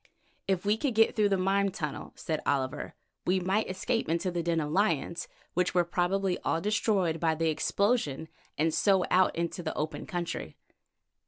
"If 0.47 0.65
we 0.65 0.77
could 0.77 0.95
get 0.95 1.15
through 1.15 1.29
the 1.29 1.37
mine 1.37 1.69
tunnel," 1.69 2.11
said 2.15 2.41
Oliver, 2.43 2.95
"we 3.27 3.39
might 3.39 3.69
escape 3.69 4.09
into 4.09 4.31
the 4.31 4.41
den 4.41 4.59
of 4.59 4.71
lions, 4.71 5.27
which 5.53 5.75
were 5.75 5.83
probably 5.83 6.39
all 6.39 6.59
destroyed 6.59 7.19
by 7.19 7.35
the 7.35 7.49
explosion, 7.51 8.27
and 8.57 8.73
so 8.73 9.05
out 9.11 9.35
into 9.35 9.61
the 9.61 9.75
open 9.75 10.07
country." 10.07 10.57